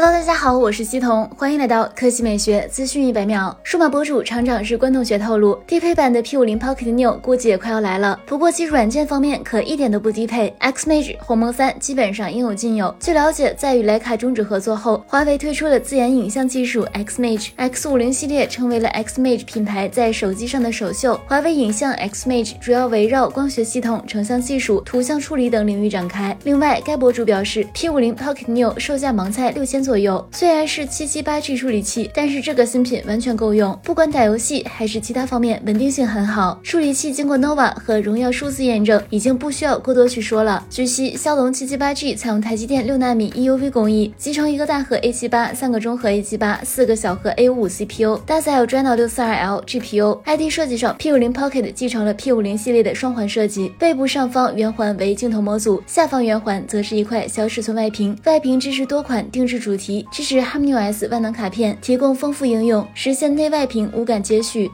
[0.00, 3.58] Hello，大家好，我是西彤，欢迎来到科技美学资讯一百秒。
[3.64, 8.20] 数码博主厂长是关同学透露，低配版的 P50 Pocket New 估计也快要来了。
[8.24, 12.94] 不过技术软件方面可一点都不低配，Xmage 鸿蒙三基本上应有尽有。
[13.00, 21.20] 据了解，在与徕卡终止合作后，华为推出了自研影像技术 Xmage X50 系列，成为了 Xmage 品牌在手机上的首秀。
[21.26, 26.38] 华为影像 Xmage 主要围绕光学系统、成像技术、图像处理等领域展开。
[26.44, 29.87] 另外，该博主表示，P50 Pocket New 售价盲猜六千。
[29.88, 36.60] 左右，虽然是七七八 G 处理器，但是这个新品完全够用，不管打游戏还是其他方面，稳定性很好。
[36.62, 40.62] 处理器经过 Nova 和荣耀数字验证，已经不需要过多去说了。
[40.68, 50.20] 据悉，骁龙七七八 G 采用台积电六纳米 EUV 工艺，集成一个大核 A 七八，三个中核 A 七八，四个小核 A 五五 CPU，搭载有 Adreno 六四二 L GPU。
[50.24, 59.77] ID 设计上，P50 Pocket 继承了 P50 系列的双环设计，背部上方圆环为镜头模组，下方圆环则是一块小尺寸外屏，外屏支持多款定制主。
[59.78, 64.70] 题支持 HarmonyOS 万能卡片，提供丰富应用，实现内外屏无感接续。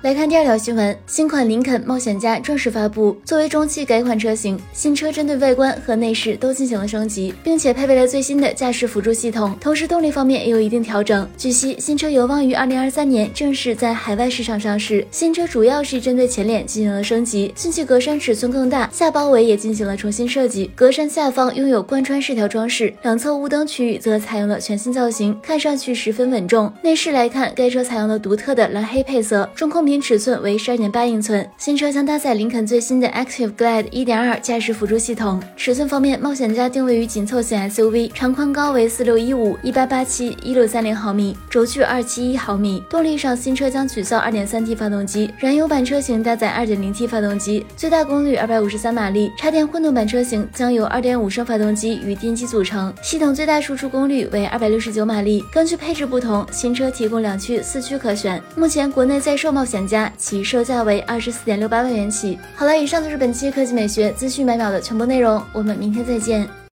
[0.00, 3.16] 来看第二条新闻，新款林肯冒险家正式发布。
[3.24, 11.28] 作为中期改款车型，新车针对外观和内饰都进行了升级，并且配备了最新的驾驶辅助系统，同时动力方面也有一定调整。
[11.36, 15.04] 据悉，新车有望于二零二三年正式在海外市场上市。
[15.10, 20.70] 新车主要是针对前脸进行了升级，进气格栅尺寸更大，下包围也进行了重新设计。
[20.76, 26.72] 格栅下方拥有贯穿式条装饰，两侧雾灯区域则采用了全新造型，看上去十分稳重。
[26.82, 29.87] 内饰来看，该车采用了独特的蓝黑配色，中控。
[29.96, 35.40] 尺寸为十二点八英寸，新车将搭载林肯最新的 Active Glide 一点二驾驶辅助系统。
[35.56, 42.82] 尺寸方面，冒险家定位于紧凑型 SUV，长宽高为四六一五、一八八七、一六三零毫米，轴距二七一毫米。
[42.90, 49.32] 动力上，新车将取消二点三 T 发动机，燃油版车型搭载二点零 T 发动机，最大功率二百五十三马力。
[49.38, 55.44] 插电混动版车型将由二点五升发动机与电机组成，系统最大输出功率为二百六十九马力。
[55.52, 58.42] 根据配置不同，新车提供两驱、四驱可选。
[58.56, 59.77] 目前国内在售冒险。
[59.86, 62.38] 家其售价为二十四点六八万元起。
[62.54, 66.48] 好了，以上就是本期科技美学资讯百秒的全部内容，我们明天再见。